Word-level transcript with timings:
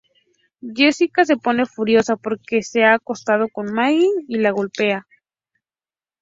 Jessica 0.77 1.25
se 1.25 1.37
pone 1.37 1.67
furiosa 1.67 2.17
porque 2.17 2.63
se 2.63 2.83
ha 2.83 2.95
acostado 2.95 3.49
con 3.49 3.71
Maggie 3.71 4.07
y 4.27 4.39
lo 4.39 4.51
golpea. 4.51 5.05